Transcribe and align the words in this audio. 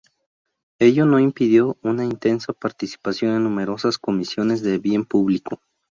Ello 0.79 1.05
no 1.05 1.19
impidió 1.19 1.77
una 1.83 2.03
intensa 2.03 2.53
participación 2.53 3.35
en 3.35 3.43
numerosas 3.43 3.99
comisiones 3.99 4.63
de 4.63 4.79
bien 4.79 5.05
público. 5.05 5.61